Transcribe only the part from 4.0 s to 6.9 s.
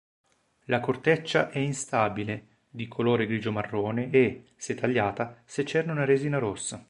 e, se tagliata, secerne una resina rossa.